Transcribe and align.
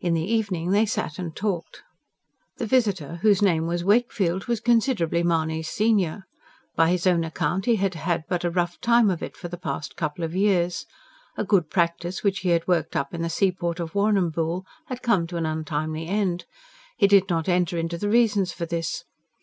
In 0.00 0.14
the 0.14 0.22
evening 0.24 0.70
they 0.70 0.86
sat 0.86 1.18
and 1.18 1.36
talked. 1.36 1.82
The 2.56 2.64
visitor, 2.64 3.16
whose 3.16 3.42
name 3.42 3.66
was 3.66 3.84
Wakefield, 3.84 4.46
was 4.46 4.60
considerably 4.60 5.22
Mahony's 5.22 5.68
senior. 5.68 6.24
By 6.74 6.88
his 6.88 7.06
own 7.06 7.22
account 7.22 7.66
he 7.66 7.76
had 7.76 7.92
had 7.92 8.24
but 8.30 8.44
a 8.44 8.50
rough 8.50 8.80
time 8.80 9.10
of 9.10 9.22
it 9.22 9.36
for 9.36 9.48
the 9.48 9.58
past 9.58 9.94
couple 9.94 10.24
of 10.24 10.34
years. 10.34 10.86
A 11.36 11.44
good 11.44 11.68
practice 11.68 12.22
which 12.24 12.38
he 12.38 12.48
had 12.48 12.66
worked 12.66 12.96
up 12.96 13.12
in 13.12 13.20
the 13.20 13.28
seaport 13.28 13.78
of 13.78 13.94
Warrnambool 13.94 14.64
had 14.86 15.02
come 15.02 15.26
to 15.26 15.36
an 15.36 15.44
untimely 15.44 16.06
end. 16.06 16.46
He 16.96 17.06
did 17.06 17.28
not 17.28 17.46
enter 17.46 17.76
into 17.76 17.98
the 17.98 18.08
reasons 18.08 18.54
for 18.54 18.64
this. 18.64 19.04